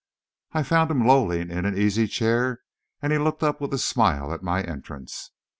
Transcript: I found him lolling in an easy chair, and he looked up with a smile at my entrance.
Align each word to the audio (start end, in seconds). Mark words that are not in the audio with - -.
I 0.53 0.63
found 0.63 0.89
him 0.89 1.05
lolling 1.05 1.51
in 1.51 1.63
an 1.65 1.77
easy 1.77 2.07
chair, 2.07 2.61
and 3.03 3.13
he 3.13 3.19
looked 3.19 3.43
up 3.43 3.61
with 3.61 3.71
a 3.71 3.77
smile 3.77 4.33
at 4.33 4.41
my 4.41 4.63
entrance. 4.63 5.29